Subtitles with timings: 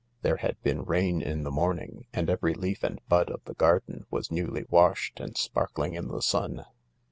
[0.23, 4.07] There had been rain in the morning, and every leaf and bud of the garden
[4.09, 6.65] was newly washed and sparkling in the sun.